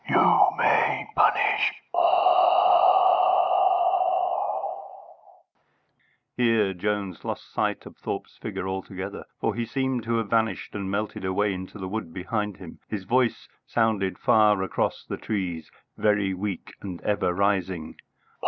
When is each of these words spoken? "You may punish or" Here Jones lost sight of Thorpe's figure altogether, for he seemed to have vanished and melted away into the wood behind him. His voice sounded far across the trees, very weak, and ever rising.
"You 0.09 0.47
may 0.57 1.05
punish 1.15 1.73
or" 1.93 2.01
Here 6.37 6.73
Jones 6.73 7.23
lost 7.23 7.53
sight 7.53 7.85
of 7.85 7.95
Thorpe's 7.97 8.35
figure 8.39 8.67
altogether, 8.67 9.25
for 9.39 9.53
he 9.53 9.63
seemed 9.63 10.01
to 10.05 10.15
have 10.15 10.31
vanished 10.31 10.73
and 10.73 10.89
melted 10.89 11.23
away 11.23 11.53
into 11.53 11.77
the 11.77 11.87
wood 11.87 12.15
behind 12.15 12.57
him. 12.57 12.79
His 12.87 13.03
voice 13.03 13.47
sounded 13.67 14.17
far 14.17 14.63
across 14.63 15.05
the 15.05 15.17
trees, 15.17 15.69
very 15.95 16.33
weak, 16.33 16.73
and 16.81 16.99
ever 17.03 17.31
rising. 17.31 17.95